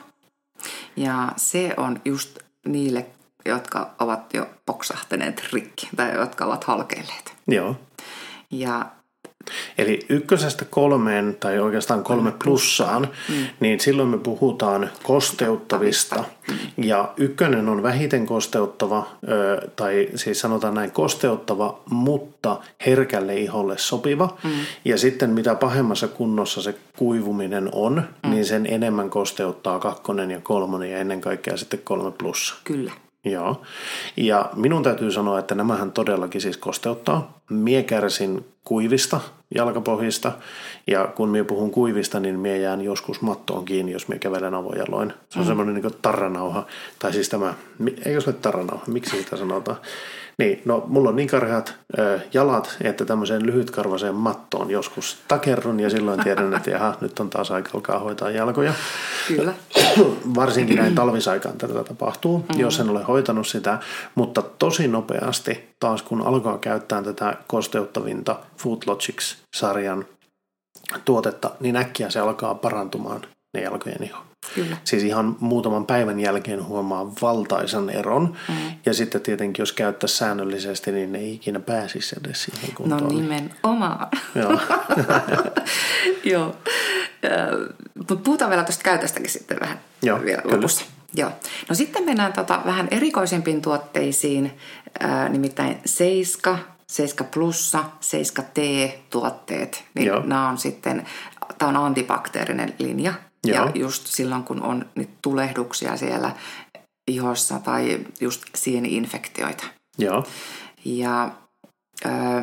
[0.96, 3.06] ja se on just niille,
[3.46, 7.34] jotka ovat jo poksahtaneet rikki tai jotka ovat halkeilleet.
[7.48, 7.76] Joo.
[8.52, 8.86] Ja
[9.78, 13.36] Eli ykkösestä kolmeen tai oikeastaan kolme plussaan, mm.
[13.60, 16.24] niin silloin me puhutaan kosteuttavista.
[16.48, 16.84] Mm.
[16.84, 19.08] Ja ykkönen on vähiten kosteuttava,
[19.76, 24.38] tai siis sanotaan näin kosteuttava, mutta herkälle iholle sopiva.
[24.44, 24.50] Mm.
[24.86, 28.30] Ja sitten mitä pahemmassa kunnossa se kuivuminen on, mm.
[28.30, 32.56] niin sen enemmän kosteuttaa kakkonen ja kolmonen ja ennen kaikkea sitten kolme plussa.
[32.64, 32.92] Kyllä.
[33.26, 33.62] Joo.
[34.18, 37.40] Ja minun täytyy sanoa, että nämähän todellakin siis kosteuttaa.
[37.50, 39.20] Mie kärsin kuivista
[39.56, 40.32] jalkapohjista
[40.88, 45.14] ja kun minä puhun kuivista, niin minä jään joskus mattoon kiinni, jos minä kävelen avojaloin.
[45.30, 45.48] Se on mm.
[45.48, 46.66] semmoinen niin tarranauha,
[47.00, 47.54] tai siis tämä,
[48.06, 49.78] eikö se ole tarranauha, miksi sitä sanotaan?
[50.38, 55.90] Niin, no mulla on niin karheat ö, jalat, että tämmöiseen lyhytkarvaseen mattoon joskus takerrun ja
[55.90, 58.74] silloin tiedän, että jaha, nyt on taas aika alkaa hoitaa jalkoja.
[59.28, 59.54] Kyllä.
[60.36, 62.60] Varsinkin näin talvisaikaan tätä tapahtuu, mm-hmm.
[62.60, 63.80] jos en ole hoitanut sitä,
[64.16, 70.06] mutta tosi nopeasti taas kun alkaa käyttää tätä kosteuttavinta Foodlogics-sarjan
[71.06, 73.22] tuotetta, niin äkkiä se alkaa parantumaan
[73.54, 74.18] ne jalkojen iho.
[74.58, 74.78] Kyllä.
[74.84, 78.36] Siis ihan muutaman päivän jälkeen huomaa valtaisan eron.
[78.50, 78.56] Mm.
[78.86, 83.04] Ja sitten tietenkin, jos käyttää säännöllisesti, niin ei ikinä pääsisi edes siihen kuntoon.
[83.04, 84.08] No nimenomaan.
[84.36, 84.60] Joo.
[86.34, 86.56] Joo.
[87.96, 90.56] Mutta puhutaan vielä tuosta käytöstäkin sitten vähän Joo, vielä kyllä.
[90.56, 90.86] lopussa.
[91.14, 91.32] Joo.
[91.70, 94.52] No sitten mennään tota vähän erikoisempiin tuotteisiin,
[95.00, 99.84] ää, nimittäin Seiska, Seiska Plussa, Seiska T-tuotteet.
[99.94, 100.24] Niin Joo.
[100.26, 101.06] nämä on sitten,
[101.58, 103.14] tämä on antibakteerinen linja.
[103.48, 103.66] Joo.
[103.66, 106.32] Ja just silloin, kun on nyt tulehduksia siellä
[107.12, 109.64] ihossa tai just sieni-infektioita.
[109.98, 110.26] Joo.
[110.86, 111.32] Ja
[112.06, 112.42] öö,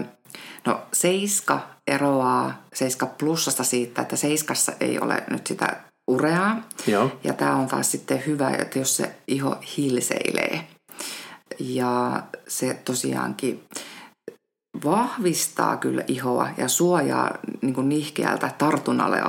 [0.66, 5.76] no Seiska eroaa Seiska plussasta siitä, että Seiskassa ei ole nyt sitä
[6.10, 6.62] ureaa.
[6.86, 7.10] Joo.
[7.24, 10.68] Ja tämä on taas sitten hyvä, että jos se iho hilseilee.
[11.58, 13.64] Ja se tosiaankin
[14.84, 17.30] vahvistaa kyllä ihoa ja suojaa
[17.62, 19.20] niin kuin nihkeältä tartunnalle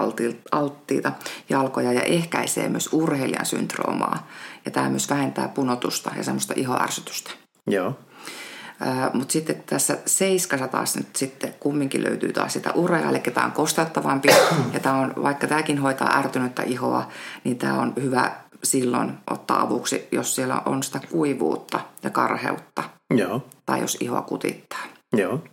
[0.51, 1.11] alttiita
[1.49, 4.27] jalkoja ja ehkäisee myös urheilijan syndroomaa.
[4.65, 7.31] Ja tämä myös vähentää punotusta ja semmoista ihoärsytystä.
[7.67, 7.93] Joo.
[9.13, 13.51] Mutta sitten tässä seiskassa taas nyt sitten kumminkin löytyy taas sitä urea, eli tämä on
[13.51, 14.27] kosteuttavampi.
[14.73, 17.07] Ja tämä on, vaikka tämäkin hoitaa ärtynyttä ihoa,
[17.43, 18.31] niin tämä on hyvä
[18.63, 22.83] silloin ottaa avuksi, jos siellä on sitä kuivuutta ja karheutta.
[23.13, 23.45] Joo.
[23.65, 24.94] Tai jos ihoa kutittaa.
[25.19, 25.43] Joo.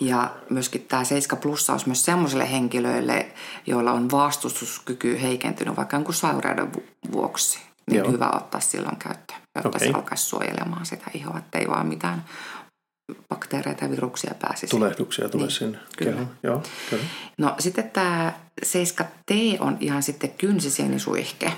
[0.00, 3.32] Ja myöskin tämä 7 plussa olisi myös sellaisille henkilöille,
[3.66, 6.72] joilla on vastustuskyky heikentynyt vaikka jonkun sairauden
[7.12, 7.58] vuoksi.
[7.90, 8.10] Niin Joo.
[8.10, 9.80] hyvä ottaa silloin käyttöön, jotta okay.
[9.80, 12.24] se alkaisi suojelemaan sitä ihoa, ettei vaan mitään
[13.28, 14.66] bakteereita ja viruksia pääsisi.
[14.66, 15.78] Tulehduksia tulee niin, sinne.
[15.96, 16.26] Kyllä.
[16.42, 17.04] Joo, kyllä.
[17.38, 18.32] No sitten tämä
[18.66, 21.52] 7T on ihan sitten kynsisienisuihke.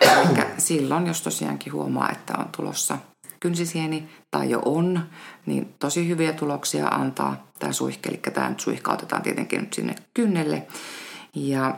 [0.00, 2.98] Eli silloin, jos tosiaankin huomaa, että on tulossa
[3.42, 5.00] kynsisieni tai jo on,
[5.46, 8.08] niin tosi hyviä tuloksia antaa tämä suihke.
[8.08, 10.66] Eli tämä nyt suihkautetaan tietenkin nyt sinne kynnelle.
[11.34, 11.76] Ja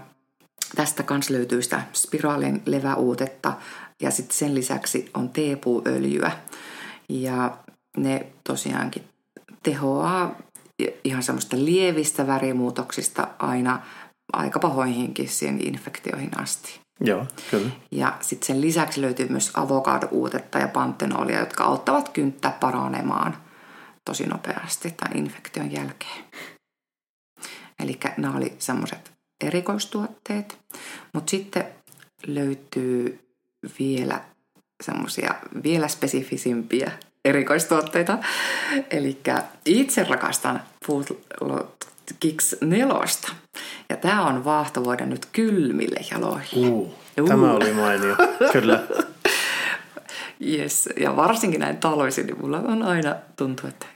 [0.75, 3.53] tästä kans löytyy sitä spiraalin leväuutetta
[4.01, 6.33] ja sitten sen lisäksi on teepuuöljyä.
[7.09, 7.59] Ja
[7.97, 9.05] ne tosiaankin
[9.63, 10.37] tehoaa
[11.05, 13.83] ihan semmoista lievistä värimuutoksista aina
[14.33, 16.81] aika pahoihinkin siihen infektioihin asti.
[17.01, 17.71] Joo, kyllä.
[17.91, 23.37] Ja sitten sen lisäksi löytyy myös avokadouutetta ja pantenolia, jotka auttavat kynttä paranemaan
[24.05, 26.25] tosi nopeasti tämän infektion jälkeen.
[27.79, 29.13] Eli nämä oli semmoiset
[29.45, 30.59] erikoistuotteet.
[31.13, 31.65] Mutta sitten
[32.27, 33.25] löytyy
[33.79, 34.21] vielä
[34.83, 36.93] semmoisia vielä spesifisimpiä
[37.25, 38.19] erikoistuotteita.
[38.91, 39.21] Eli
[39.67, 41.07] itse rakastan Food
[42.21, 43.33] Kicks nelosta.
[43.89, 46.47] Ja tämä on vaahtovuoden nyt kylmille jaloille.
[46.57, 46.79] Uh,
[47.21, 47.29] uh.
[47.29, 48.17] Tämä oli mainio,
[48.53, 48.83] kyllä.
[50.47, 53.87] Yes, ja varsinkin näin talvisin, niin mulla on aina tuntuu, että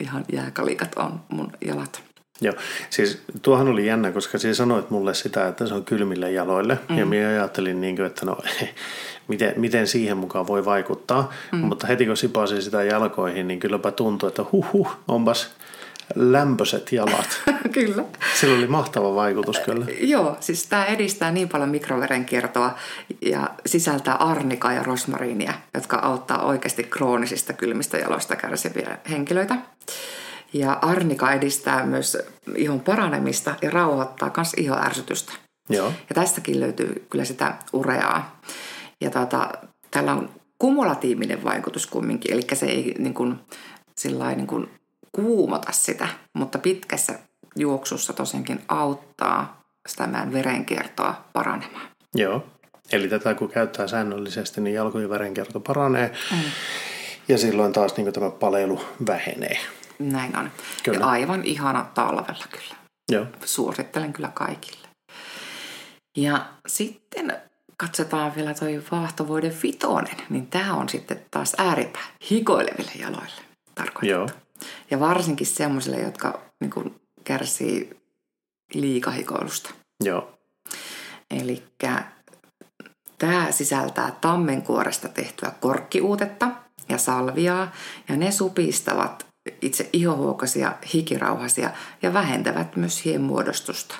[0.00, 2.02] ihan jääkalikat on mun jalat.
[2.40, 2.54] Joo,
[2.90, 6.78] siis tuohan oli jännä, koska siinä sanoit mulle sitä, että se on kylmille jaloille.
[6.88, 6.98] Mm.
[6.98, 8.38] Ja minä ajattelin, niin kuin, että no,
[9.28, 11.32] miten, miten siihen mukaan voi vaikuttaa.
[11.52, 11.58] Mm.
[11.58, 15.50] Mutta heti kun sipasin sitä jalkoihin, niin kylläpä tuntui, että huh huh, onpas
[16.14, 17.42] lämpöiset jalat.
[17.72, 18.04] kyllä.
[18.40, 19.86] Sillä oli mahtava vaikutus kyllä.
[20.00, 22.74] Joo, siis tämä edistää niin paljon mikroverenkiertoa
[23.22, 29.56] ja sisältää arnikaa ja rosmariinia, jotka auttaa oikeasti kroonisista kylmistä jaloista kärsiviä henkilöitä.
[30.52, 32.18] Ja arnika edistää myös
[32.56, 35.32] ihon paranemista ja rauhoittaa myös ihoärsytystä.
[35.68, 35.86] Joo.
[35.86, 38.40] Ja tästäkin löytyy kyllä sitä ureaa.
[39.00, 39.50] Ja tota,
[39.90, 43.38] tällä on kumulatiivinen vaikutus kumminkin, eli se ei niin kuin,
[44.36, 44.68] niin kuin
[45.16, 47.18] kuumota sitä, mutta pitkässä
[47.56, 51.88] juoksussa tosiaankin auttaa sitä meidän verenkiertoa paranemaan.
[52.14, 52.44] Joo,
[52.92, 56.38] eli tätä kun käyttää säännöllisesti, niin jalkojen verenkierto paranee mm.
[57.28, 59.58] ja silloin taas niin tämä paleilu vähenee.
[59.98, 60.50] Näin on.
[60.82, 60.98] Kyllä.
[60.98, 62.74] Ja aivan ihana talvella kyllä.
[63.12, 63.26] Joo.
[63.44, 64.88] Suosittelen kyllä kaikille.
[66.16, 67.36] Ja sitten
[67.76, 73.42] katsotaan vielä toi vaahtovuoden vitonen, niin tämä on sitten taas ääripää hikoileville jaloille
[73.74, 74.06] tarkoitettu.
[74.06, 74.45] Joo.
[74.90, 78.00] Ja varsinkin semmoisille, jotka niin kuin, kärsii
[78.74, 79.70] liikahikoilusta.
[80.04, 80.38] Joo.
[81.30, 81.62] Eli
[83.18, 86.48] tämä sisältää tammenkuoresta tehtyä korkkiuutetta
[86.88, 87.72] ja salviaa,
[88.08, 89.26] ja ne supistavat
[89.62, 91.70] itse ihohuokasia, hikirauhasia
[92.02, 93.96] ja vähentävät myös hien muodostusta.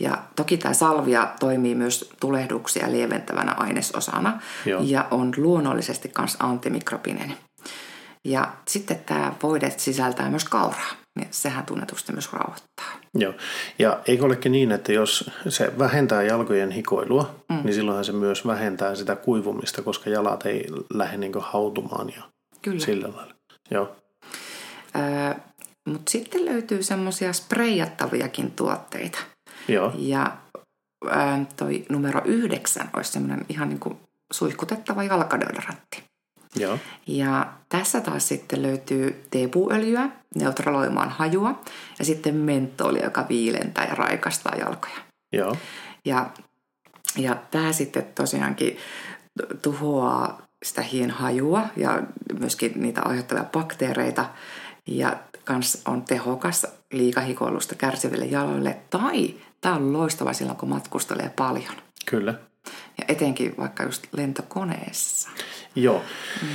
[0.00, 4.82] Ja toki tämä salvia toimii myös tulehduksia lieventävänä ainesosana Joo.
[4.84, 7.36] ja on luonnollisesti myös antimikrobinen.
[8.24, 12.86] Ja sitten tämä voide sisältää myös kauraa, niin sehän tunnetusti myös rauhoittaa.
[13.14, 13.34] Joo,
[13.78, 17.60] ja eikö olekin niin, että jos se vähentää jalkojen hikoilua, mm.
[17.64, 22.22] niin silloinhan se myös vähentää sitä kuivumista, koska jalat ei lähde niin hautumaan ja
[22.62, 22.80] Kyllä.
[22.80, 23.34] sillä lailla.
[23.70, 23.96] Joo.
[24.96, 25.34] Öö,
[25.88, 29.18] Mutta sitten löytyy semmoisia spreijattaviakin tuotteita.
[29.68, 29.92] Joo.
[29.98, 30.36] Ja
[31.06, 31.12] öö,
[31.56, 33.98] toi numero yhdeksän olisi semmoinen ihan niin kuin
[34.32, 36.10] suihkutettava jalkadeodorantti.
[36.56, 36.78] Joo.
[37.06, 41.60] Ja tässä taas sitten löytyy teepuöljyä neutraloimaan hajua
[41.98, 44.98] ja sitten mentolia, joka viilentää ja raikastaa jalkoja.
[45.32, 45.56] Joo.
[46.04, 46.30] Ja,
[47.16, 48.76] ja tämä sitten tosiaankin
[49.62, 52.02] tuhoaa sitä hien hajua ja
[52.38, 54.24] myöskin niitä aiheuttavia bakteereita
[54.86, 61.74] ja kans on tehokas liikahikoilusta kärsiville jaloille tai tämä on loistava silloin, kun matkustelee paljon.
[62.06, 62.34] Kyllä.
[63.00, 65.30] Ja etenkin vaikka just lentokoneessa.
[65.74, 66.02] Joo.
[66.42, 66.48] Mm.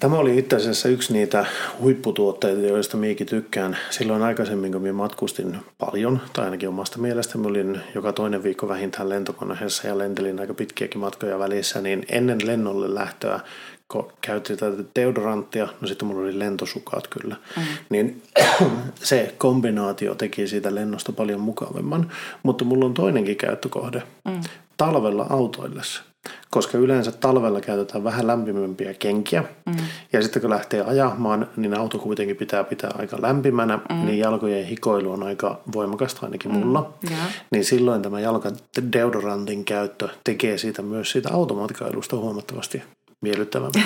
[0.00, 1.46] Tämä oli itse asiassa yksi niitä
[1.80, 3.78] huipputuotteita, joista minäkin tykkään.
[3.90, 8.68] Silloin aikaisemmin, kun minä matkustin paljon, tai ainakin omasta mielestä, minä olin joka toinen viikko
[8.68, 13.40] vähintään lentokoneessa ja lentelin aika pitkiäkin matkoja välissä, niin ennen lennolle lähtöä
[13.88, 17.62] kun käytti tätä deodoranttia, no sitten mulla oli lentosukat kyllä, mm.
[17.90, 18.22] niin
[18.94, 22.10] se kombinaatio teki siitä lennosta paljon mukavemman.
[22.42, 24.02] Mutta mulla on toinenkin käyttökohde.
[24.24, 24.40] Mm.
[24.76, 26.02] Talvella autoillessa.
[26.50, 29.44] Koska yleensä talvella käytetään vähän lämpimämpiä kenkiä.
[29.66, 29.76] Mm.
[30.12, 33.76] Ja sitten kun lähtee ajamaan, niin auto kuitenkin pitää pitää aika lämpimänä.
[33.76, 34.06] Mm.
[34.06, 36.58] Niin jalkojen hikoilu on aika voimakasta ainakin mm.
[36.58, 36.92] mulla.
[37.10, 37.28] Yeah.
[37.50, 42.82] Niin silloin tämä jalkadeodorantin käyttö tekee siitä myös siitä automatkailusta huomattavasti
[43.20, 43.82] miellyttävämpää.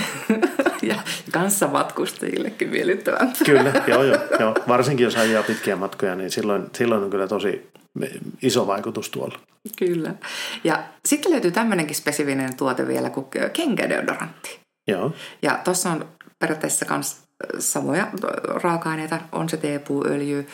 [0.83, 0.95] ja
[1.33, 3.45] kanssamatkustajillekin miellyttävämpää.
[3.45, 4.55] kyllä, joo, joo, joo.
[4.69, 7.71] Varsinkin jos ajaa pitkiä matkoja, niin silloin, silloin on kyllä tosi
[8.43, 9.41] iso vaikutus tuolla.
[9.79, 10.15] Kyllä.
[10.65, 14.61] Ja sitten löytyy tämmöinenkin spesifinen tuote vielä kuin kenkädeodorantti.
[14.89, 15.13] Joo.
[15.43, 17.17] Ja tuossa on periaatteessa myös
[17.59, 18.09] samoja
[18.63, 19.21] raaka-aineita.
[19.33, 20.49] On se teepuuöljy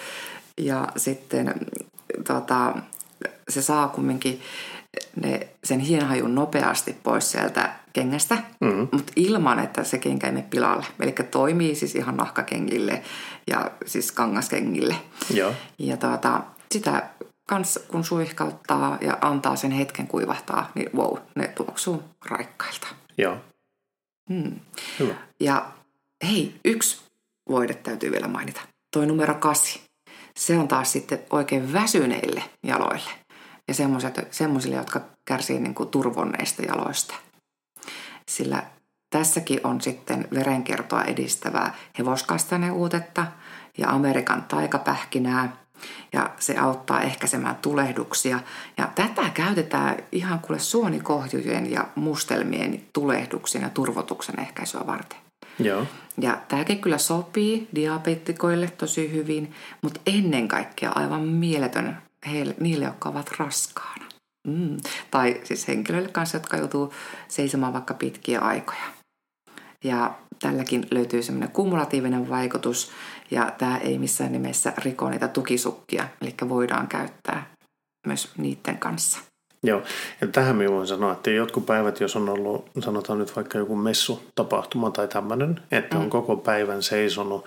[0.59, 1.55] ja sitten
[2.27, 2.75] tota,
[3.49, 4.40] se saa kumminkin
[5.16, 8.88] ne, sen hienhajun nopeasti pois sieltä kengästä, mm-hmm.
[8.92, 10.87] mutta ilman, että se kenkä ei mene pilalle.
[11.01, 13.03] Eli toimii siis ihan nahkakengille
[13.46, 14.96] ja siis kangaskengille.
[15.35, 15.53] Joo.
[15.79, 16.40] Ja tuota,
[16.72, 17.03] sitä
[17.47, 22.87] kans kun suihkauttaa ja antaa sen hetken kuivahtaa, niin wow, ne tuoksuu raikkailta.
[23.19, 23.37] Joo.
[24.31, 24.61] Hmm.
[24.99, 25.15] Hyvä.
[25.41, 25.67] Ja
[26.23, 27.03] hei, yksi
[27.49, 28.61] voide täytyy vielä mainita.
[28.93, 29.81] Toi numero kasi.
[30.37, 33.11] Se on taas sitten oikein väsyneille jaloille
[33.69, 33.75] ja
[34.31, 37.15] semmoisille, jotka kärsii niin kuin turvonneista jaloista.
[38.29, 38.63] Sillä
[39.11, 43.27] tässäkin on sitten verenkiertoa edistävää hevoskastaneuutetta
[43.79, 45.65] ja Amerikan taikapähkinää
[46.12, 48.41] ja se auttaa ehkäisemään tulehduksia.
[48.79, 55.19] Ja tätä käytetään ihan kuule suonikohjujen ja mustelmien tulehduksien ja turvotuksen ehkäisyä varten.
[55.59, 55.87] Joo.
[56.21, 61.97] Ja tämäkin kyllä sopii diabetikoille tosi hyvin, mutta ennen kaikkea aivan mieletön
[62.31, 64.05] heille, niille, jotka ovat raskaana.
[64.47, 64.77] Mm.
[65.11, 66.93] Tai siis henkilöille kanssa, jotka joutuu
[67.29, 68.96] seisomaan vaikka pitkiä aikoja.
[69.85, 72.91] Ja tälläkin löytyy semmoinen kumulatiivinen vaikutus,
[73.31, 77.47] ja tämä ei missään nimessä riko niitä tukisukkia, eli voidaan käyttää
[78.07, 79.19] myös niiden kanssa.
[79.62, 79.83] Joo,
[80.21, 83.77] ja tähän minä voin sanoa, että jotkut päivät, jos on ollut, sanotaan nyt vaikka joku
[83.77, 86.11] messutapahtuma tai tämmöinen, että on mm.
[86.11, 87.45] koko päivän seisonut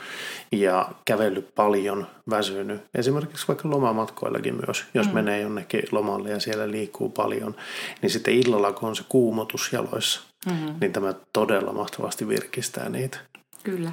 [0.52, 5.14] ja kävellyt paljon, väsynyt, esimerkiksi vaikka lomamatkoillakin myös, jos mm.
[5.14, 7.56] menee jonnekin lomalle ja siellä liikkuu paljon,
[8.02, 10.76] niin sitten illalla, kun on se kuumotus jaloissa, mm-hmm.
[10.82, 13.18] niin tämä todella mahtavasti virkistää niitä.
[13.64, 13.92] Kyllä.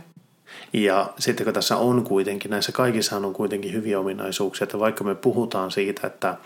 [0.72, 5.14] Ja sitten kun tässä on kuitenkin, näissä kaikissa on kuitenkin hyviä ominaisuuksia, että vaikka me
[5.14, 6.36] puhutaan siitä, että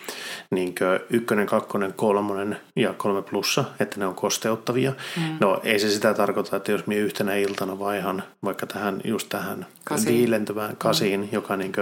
[0.51, 0.75] niin
[1.11, 4.93] ykkönen, kakkonen, kolmonen ja kolme plussa, että ne on kosteuttavia.
[5.17, 5.37] Mm.
[5.41, 9.67] No ei se sitä tarkoita, että jos minä yhtenä iltana vaihan vaikka tähän, just tähän
[9.85, 10.19] kasiin.
[10.19, 11.29] viilentävään kasiin, mm.
[11.33, 11.73] joka niin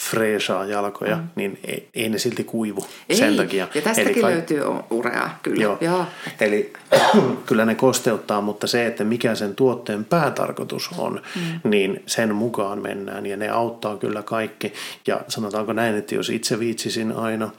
[0.00, 1.28] freesaa jalkoja, mm.
[1.36, 3.16] niin ei, ei ne silti kuivu ei.
[3.16, 3.68] sen takia.
[3.74, 4.32] Ja tästäkin Eli kai...
[4.32, 5.62] löytyy urea, kyllä.
[5.62, 5.78] Joo.
[5.80, 6.06] Joo.
[6.40, 6.72] Eli
[7.46, 11.70] kyllä ne kosteuttaa, mutta se, että mikä sen tuotteen päätarkoitus on, mm.
[11.70, 14.72] niin sen mukaan mennään ja ne auttaa kyllä kaikki.
[15.06, 17.50] Ja sanotaanko näin, että jos itse viitsisin aina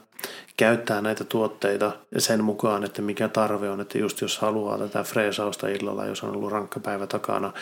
[0.56, 5.68] käyttää näitä tuotteita sen mukaan, että mikä tarve on, että just jos haluaa tätä freesausta
[5.68, 7.52] illalla, jos on ollut rankka päivä takana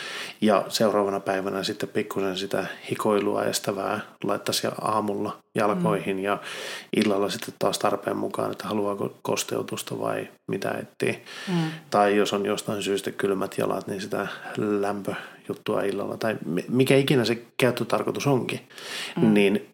[0.41, 6.23] ja seuraavana päivänä sitten pikkusen sitä hikoilua estävää laittaisi aamulla jalkoihin mm.
[6.23, 6.37] ja
[6.97, 11.23] illalla sitten taas tarpeen mukaan, että haluaako kosteutusta vai mitä etsii.
[11.47, 11.71] Mm.
[11.89, 14.27] Tai jos on jostain syystä kylmät jalat, niin sitä
[14.57, 16.37] lämpöjuttua illalla tai
[16.69, 18.59] mikä ikinä se käyttötarkoitus onkin,
[19.21, 19.33] mm.
[19.33, 19.72] niin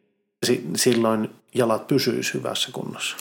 [0.76, 3.18] silloin jalat pysyisi hyvässä kunnossa.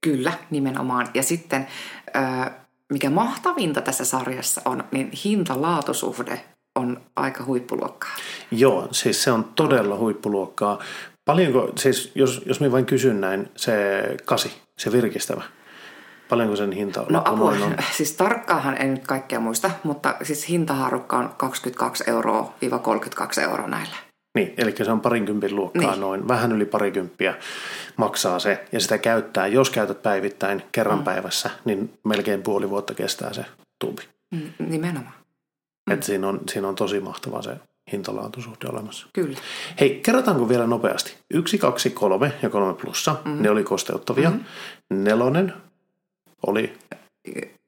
[0.00, 1.08] Kyllä, nimenomaan.
[1.14, 1.66] Ja sitten
[2.92, 6.40] mikä mahtavinta tässä sarjassa on, niin hinta-laatusuhde
[6.74, 8.16] on aika huippuluokkaa.
[8.50, 10.78] Joo, siis se on todella huippuluokkaa.
[11.24, 13.74] Paljonko, siis jos, jos minä vain kysyn näin, se
[14.24, 15.42] kasi, se virkistävä,
[16.28, 17.76] paljonko sen hinta no, apua, on?
[17.96, 24.07] Siis tarkkaahan en nyt kaikkea muista, mutta siis hintahaarukka on 22 euroa 32 euroa näillä.
[24.38, 26.00] Niin, eli se on parinkympin luokkaa niin.
[26.00, 27.34] noin, vähän yli parikymppiä
[27.96, 31.04] maksaa se, ja sitä käyttää, jos käytät päivittäin kerran mm.
[31.04, 33.44] päivässä, niin melkein puoli vuotta kestää se
[33.78, 34.02] tuubi.
[34.30, 35.14] Mm, nimenomaan.
[35.86, 35.94] Mm.
[35.94, 37.56] Et siinä, on, siinä on tosi mahtava se
[37.92, 39.06] hintalaatusuhde olemassa.
[39.12, 39.38] Kyllä.
[39.80, 41.16] Hei, kerrotaanko vielä nopeasti?
[41.34, 43.42] Yksi, kaksi, kolme ja kolme plussa, mm.
[43.42, 44.30] ne oli kosteuttavia.
[44.30, 44.44] Mm.
[44.90, 45.52] Nelonen
[46.46, 46.78] oli...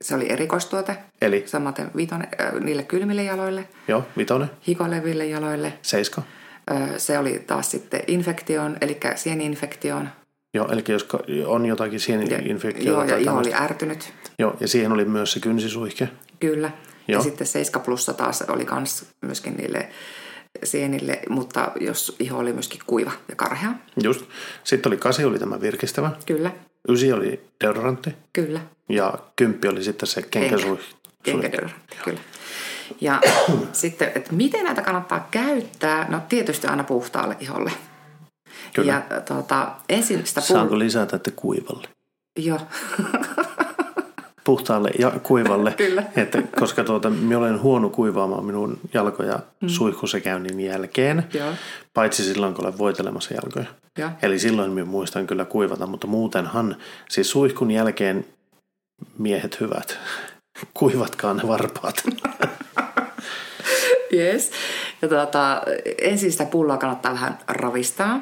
[0.02, 0.96] Se oli erikoistuote.
[1.20, 1.42] Eli?
[1.46, 3.68] Samaten vitone, äh, niille kylmille jaloille.
[3.88, 4.50] Joo, vitonen.
[4.66, 5.72] Hikoleville jaloille.
[5.82, 6.22] Seiska.
[6.96, 10.08] Se oli taas sitten infektioon, eli sieninfektioon
[10.54, 11.08] Joo, eli jos
[11.46, 12.90] on jotakin sieninfektiota.
[12.90, 14.12] Joo, ja iho oli ärtynyt.
[14.38, 16.08] Joo, ja siihen oli myös se kynsisuihke.
[16.40, 16.70] Kyllä.
[17.08, 17.22] Ja Joo.
[17.22, 19.88] sitten 7 plussa taas oli kans myöskin niille
[20.64, 23.70] sienille, mutta jos iho oli myöskin kuiva ja karhea.
[24.02, 24.24] Just.
[24.64, 26.10] Sitten oli kasi oli tämä virkistävä.
[26.26, 26.50] Kyllä,
[26.88, 28.10] Ysi oli deodorantti.
[28.32, 28.60] kyllä.
[28.88, 30.94] Ja kymppi oli sitten se kenkäsuihke.
[31.22, 32.20] Kenkädeodorantti, kyllä.
[33.00, 33.20] Ja
[33.72, 36.06] sitten, että miten näitä kannattaa käyttää?
[36.08, 37.72] No tietysti aina puhtaalle iholle.
[38.74, 38.92] Kyllä.
[38.92, 41.88] Ja tuota, ensin sitä Saanko lisätä, että kuivalle?
[42.38, 42.60] Joo,
[44.44, 45.72] Puhtaalle ja kuivalle.
[45.72, 46.02] Kyllä.
[46.16, 49.68] Että, koska tuota, minä olen huono kuivaamaan minun jalkoja mm.
[49.68, 51.24] suihkussa käynnin jälkeen.
[51.34, 51.52] Joo.
[51.94, 53.66] Paitsi silloin, kun olen voitelemassa jalkoja.
[53.98, 54.10] Joo.
[54.22, 56.76] Eli silloin minä muistan kyllä kuivata, mutta muutenhan,
[57.08, 58.26] siis suihkun jälkeen
[59.18, 59.98] miehet hyvät,
[60.74, 62.02] kuivatkaa ne varpaat.
[64.12, 64.50] Yes.
[65.02, 65.62] Ja tuota,
[65.98, 68.20] ensin sitä pulloa kannattaa vähän ravistaa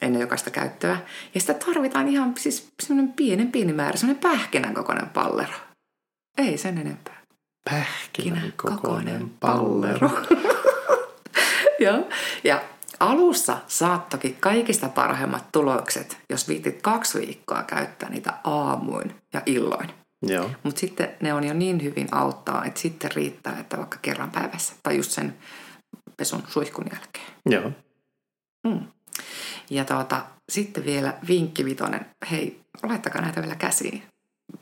[0.00, 0.98] ennen jokaista käyttöä.
[1.34, 5.54] Ja sitä tarvitaan ihan siis semmoinen pienen pieni määrä, semmoinen pähkinän kokoinen pallero.
[6.38, 7.22] Ei sen enempää.
[7.70, 10.10] Pähkinän kokoinen pallero.
[11.84, 12.08] Joo.
[12.44, 12.62] Ja
[13.00, 19.90] alussa saat toki kaikista parhaimmat tulokset, jos viitit kaksi viikkoa käyttää niitä aamuin ja illoin.
[20.62, 24.74] Mutta sitten ne on jo niin hyvin auttaa, että sitten riittää, että vaikka kerran päivässä
[24.82, 25.36] tai just sen
[26.16, 27.26] pesun suihkun jälkeen.
[27.50, 27.72] joo.
[29.70, 32.06] Ja tuota, sitten vielä vinkki vitonen.
[32.30, 34.02] Hei, laittakaa näitä vielä käsiin.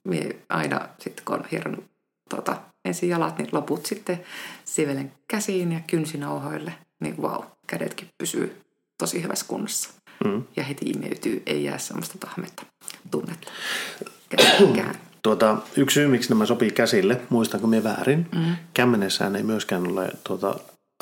[0.05, 1.85] Mie aina sitten kun on hieronnut
[2.31, 4.25] tuota, ensin jalat, niin loput sitten
[4.65, 6.75] sivelen käsiin ja kynsinauhoille.
[7.01, 8.63] Niin vau, kädetkin pysyy
[8.99, 9.91] tosi hyvässä kunnossa.
[10.25, 10.45] Mm.
[10.57, 12.67] Ja heti imeytyy, ei jää semmoista tahmetta
[13.11, 13.51] tunnetta.
[14.37, 14.95] Käsikään.
[15.27, 18.57] Tuota, yksi syy, miksi nämä sopii käsille, muistanko minä väärin, mm.
[18.75, 20.55] kämmenessään ei myöskään ole tuota,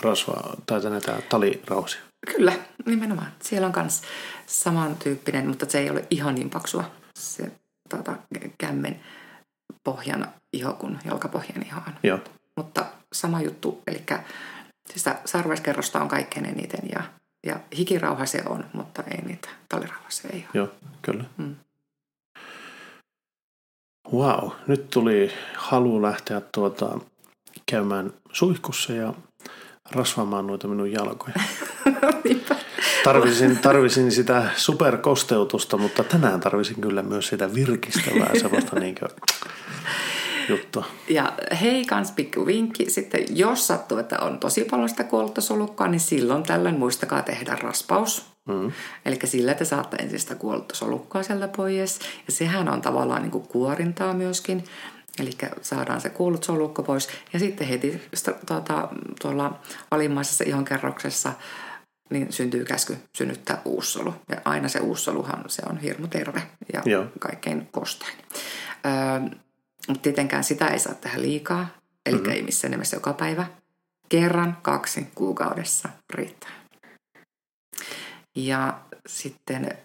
[0.03, 2.01] rasvaa tai näitä talirauhasia.
[2.27, 2.53] Kyllä,
[2.87, 3.33] nimenomaan.
[3.43, 4.03] Siellä on myös
[4.47, 7.53] samantyyppinen, mutta se ei ole ihan niin paksua se
[7.89, 8.17] tota,
[8.59, 9.01] kämmen
[9.85, 11.93] pohjan iho kuin jalkapohjan iho on.
[12.03, 12.19] Joo,
[12.57, 14.03] Mutta sama juttu, eli
[14.95, 17.03] sitä sarveskerrosta on kaikkein eniten ja,
[17.47, 20.51] ja hikirauha se on, mutta ei niitä talirauhasia ei ole.
[20.55, 20.69] joo,
[21.03, 21.25] kyllä.
[21.37, 21.57] Mm.
[24.13, 26.99] Wow, nyt tuli halu lähteä tuota,
[27.67, 29.15] käymään suihkussa ja
[29.91, 31.35] rasvaamaan noita minun jalkoja.
[33.05, 38.95] Tarvisin, tarvisin sitä superkosteutusta, mutta tänään tarvisin kyllä myös sitä virkistävää sellaista niin
[40.49, 40.85] juttua.
[41.09, 42.91] Ja hei, kans pikku vinkki.
[42.91, 47.57] Sitten jos sattuu, että on tosi paljon sitä kuollutta solukkaa, niin silloin tällöin muistakaa tehdä
[47.63, 48.34] raspaus.
[48.49, 48.73] Mm.
[49.05, 51.99] Eli sillä te saatte ensin sitä kuollutta solukkaa sieltä pois.
[52.27, 54.65] Ja sehän on tavallaan niin kuin kuorintaa myöskin.
[55.19, 55.31] Eli
[55.63, 57.09] saadaan se kuollut solukko pois.
[57.33, 58.03] Ja sitten heti
[58.47, 58.89] tuota,
[59.23, 59.59] tuolla
[59.91, 61.33] alimmaisessa ihonkerroksessa
[62.11, 64.15] niin syntyy käsky synnyttää uussolu.
[64.29, 67.07] Ja aina se uussoluhan se on hirmu terve ja Joo.
[67.21, 68.15] kaikkein kostain.
[68.87, 69.37] Öö,
[69.89, 71.69] mutta tietenkään sitä ei saa tehdä liikaa.
[72.07, 72.33] Eli mm-hmm.
[72.33, 73.47] ei missään nimessä joka päivä.
[74.09, 76.51] Kerran, kaksi kuukaudessa riittää.
[78.37, 79.79] Ja sitten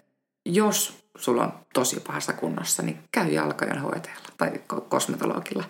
[0.45, 5.63] jos sulla on tosi pahassa kunnossa, niin käy jalkojen hoitajalla tai ko- kosmetologilla,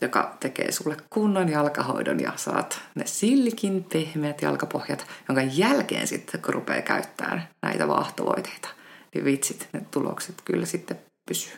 [0.00, 6.54] joka tekee sulle kunnon jalkahoidon ja saat ne silkin pehmeät jalkapohjat, jonka jälkeen sitten kun
[6.54, 8.68] rupeaa käyttämään näitä vaahtovoiteita,
[9.14, 11.52] niin vitsit, ne tulokset kyllä sitten pysyy.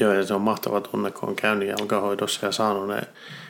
[0.00, 3.02] Joo, ja se on mahtava tunne, kun on käynyt jalkahoidossa ja saanut ne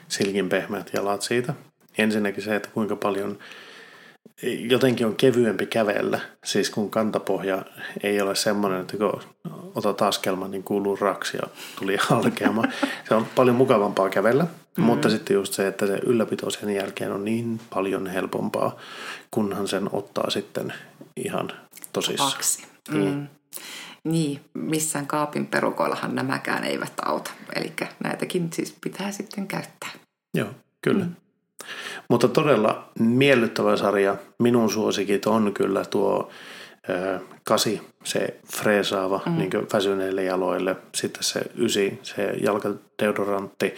[0.09, 1.55] silkin pehmeät jalat siitä.
[1.99, 3.38] Ensinnäkin se, että kuinka paljon
[4.43, 7.63] jotenkin on kevyempi kävellä, siis kun kantapohja
[8.03, 9.21] ei ole semmoinen, että kun
[9.75, 12.65] otat askelman, niin kuuluu raksi ja tuli halkeama.
[13.09, 14.85] Se on paljon mukavampaa kävellä, mm-hmm.
[14.85, 18.77] mutta sitten just se, että se ylläpito sen jälkeen on niin paljon helpompaa,
[19.31, 20.73] kunhan sen ottaa sitten
[21.17, 21.53] ihan
[21.93, 22.33] tosissaan.
[22.33, 22.67] Kaksi.
[22.91, 23.27] Mm.
[24.05, 27.31] Niin, missään kaapin perukoillahan nämäkään eivät auta.
[27.57, 27.73] Eli
[28.05, 29.91] näitäkin siis pitää sitten käyttää.
[30.35, 30.49] Joo,
[30.83, 31.05] kyllä.
[31.05, 31.15] Mm.
[32.09, 34.16] Mutta todella miellyttävä sarja.
[34.38, 36.31] Minun suosikit on kyllä tuo
[36.90, 39.38] ö, kasi, se freesaava mm.
[39.38, 40.77] niin väsyneille jaloille.
[40.94, 43.75] Sitten se ysi, se jalkadeodorantti.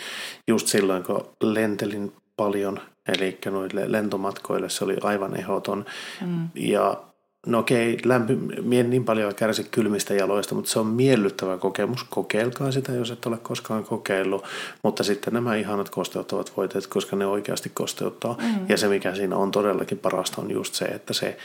[0.49, 2.81] Just silloin, kun lentelin paljon,
[3.19, 5.85] eli noille lentomatkoille se oli aivan ehdoton.
[6.27, 6.49] Mm.
[6.55, 7.03] Ja
[7.47, 12.05] no okei, lämpi, mie en niin paljon kärsi kylmistä jaloista, mutta se on miellyttävä kokemus.
[12.05, 14.45] Kokeilkaa sitä, jos et ole koskaan kokeillut.
[14.83, 18.37] Mutta sitten nämä ihanat kosteuttavat voiteet, koska ne oikeasti kosteuttaa.
[18.43, 18.67] Mm.
[18.69, 21.39] Ja se, mikä siinä on todellakin parasta, on just se, että se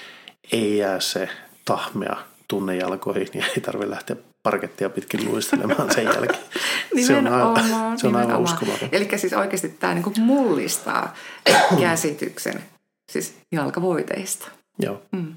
[0.52, 1.30] ei jää se
[1.66, 2.18] tahmea
[2.48, 6.44] tunne jalkoihin ja ei tarvitse lähteä parkettia pitkin luistelemaan sen jälkeen.
[7.08, 8.90] se on aivan, se on aivan uskomaton.
[8.92, 11.16] Eli siis oikeasti tämä niinku mullistaa
[11.82, 12.64] käsityksen
[13.12, 14.48] siis jalkavoiteista.
[14.80, 15.02] Joo.
[15.12, 15.34] Mm.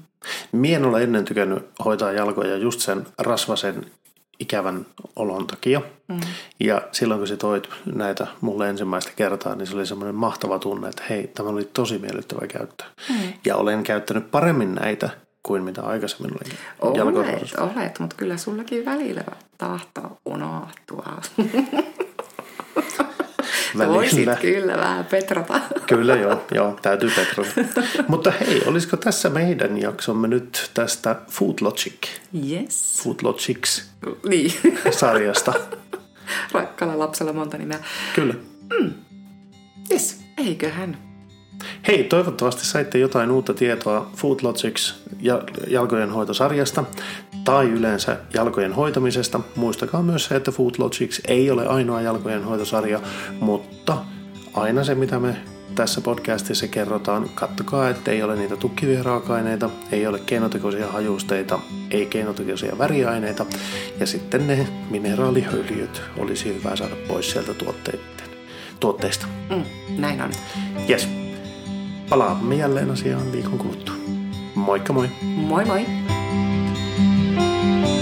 [0.51, 3.85] Mie en ole ennen tykännyt hoitaa jalkoja just sen rasvasen
[4.39, 5.81] ikävän olon takia.
[6.07, 6.19] Mm.
[6.59, 10.89] Ja silloin kun sä toit näitä mulle ensimmäistä kertaa, niin se oli semmoinen mahtava tunne,
[10.89, 12.87] että hei, tämä oli tosi miellyttävä käyttää.
[13.09, 13.33] Mm.
[13.45, 15.09] Ja olen käyttänyt paremmin näitä
[15.43, 16.57] kuin mitä aikaisemmin olin.
[17.59, 19.23] Olet, olet, mutta kyllä sullakin välillä
[19.57, 21.21] tahtoo unohtua.
[23.77, 23.95] Välillä.
[23.95, 25.61] Voisit kyllä vähän petrata.
[25.87, 27.49] Kyllä joo, joo täytyy petrata.
[28.07, 32.07] Mutta hei, olisiko tässä meidän jaksomme nyt tästä Food Logic?
[32.51, 33.03] Yes.
[33.03, 33.89] Food Logics
[34.29, 34.53] niin.
[34.91, 35.53] sarjasta.
[36.51, 37.79] Rakkalla lapsella monta nimeä.
[38.15, 38.33] Kyllä.
[38.79, 38.93] Mm.
[39.91, 40.97] Yes, eiköhän.
[41.87, 46.83] Hei, toivottavasti saitte jotain uutta tietoa Food Logics ja jalkojen hoitosarjasta
[47.43, 49.39] tai yleensä jalkojen hoitamisesta.
[49.55, 52.99] Muistakaa myös se, että Food Logics ei ole ainoa jalkojen hoitosarja,
[53.39, 53.97] mutta
[54.53, 55.35] aina se, mitä me
[55.75, 61.59] tässä podcastissa kerrotaan, kattokaa, että ei ole niitä tukkivia raaka-aineita, ei ole keinotekoisia hajusteita,
[61.91, 63.45] ei keinotekoisia väriaineita
[63.99, 67.53] ja sitten ne mineraaliöljyt olisi hyvä saada pois sieltä
[68.79, 69.27] tuotteista.
[69.49, 69.63] Mm,
[70.01, 70.31] näin on.
[70.89, 71.07] Yes.
[72.09, 73.95] Palaamme jälleen asiaan viikon kuluttua.
[74.55, 75.09] Moikka moi!
[75.21, 75.85] Moi moi!
[77.63, 77.92] Thank you.